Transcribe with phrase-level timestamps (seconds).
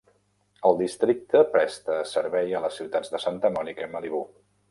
[0.69, 4.27] El districte presta servei a les ciutats de Santa Monica i Malibu.